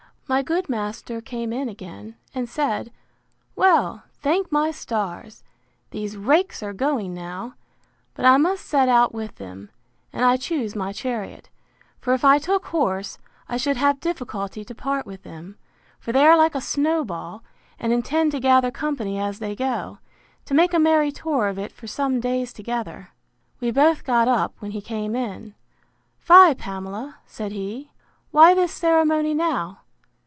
[0.31, 2.93] My good master came in again, and said,
[3.53, 5.43] Well, thank my stars!
[5.89, 7.55] these rakes are going now;
[8.13, 9.71] but I must set out with them,
[10.13, 11.49] and I choose my chariot;
[11.99, 13.17] for if I took horse,
[13.49, 15.57] I should have difficulty to part with them;
[15.99, 17.43] for they are like a snowball,
[17.77, 19.97] and intend to gather company as they go,
[20.45, 23.09] to make a merry tour of it for some days together.
[23.59, 25.55] We both got up, when he came in:
[26.19, 27.17] Fie, Pamela!
[27.25, 27.91] said he;
[28.31, 29.79] why this ceremony now?